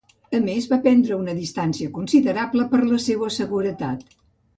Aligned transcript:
A 0.35 0.37
més, 0.43 0.67
va 0.69 0.77
prendre 0.85 1.17
una 1.23 1.35
distància 1.39 1.91
considerable 1.97 2.65
per 2.73 2.79
a 2.81 2.89
la 2.93 2.99
seua 3.05 3.31
seguretat. 3.37 4.09